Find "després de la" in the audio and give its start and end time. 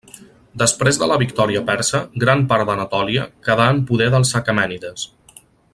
0.61-1.17